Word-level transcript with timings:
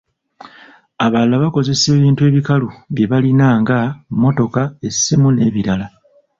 Abalala 1.05 1.35
bakozesa 1.43 1.85
ebintu 1.97 2.21
ebikalu 2.29 2.67
bye 2.93 3.05
balina 3.11 3.47
nga, 3.61 3.77
mmotoka, 4.15 4.61
essimu 4.87 5.27
n'ebirala. 5.31 5.87